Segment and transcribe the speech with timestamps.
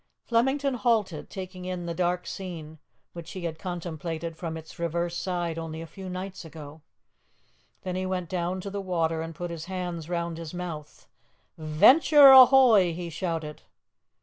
[0.25, 2.79] Flemington halted, taking in the dark scene,
[3.13, 6.81] which he had contemplated from its reverse side only a few nights ago.
[7.83, 11.05] Then he went down to the water and put his hands round his mouth.
[11.55, 13.61] "Venture ahoy!" he shouted.